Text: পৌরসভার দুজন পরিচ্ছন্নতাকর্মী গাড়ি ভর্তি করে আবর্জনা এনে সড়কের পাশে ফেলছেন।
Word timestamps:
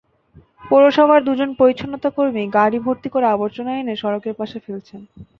পৌরসভার 0.63 1.21
দুজন 1.23 1.49
পরিচ্ছন্নতাকর্মী 1.59 2.43
গাড়ি 2.57 2.77
ভর্তি 2.85 3.07
করে 3.09 3.25
আবর্জনা 3.27 3.71
এনে 3.75 3.95
সড়কের 4.01 4.35
পাশে 4.39 4.57
ফেলছেন। 4.65 5.01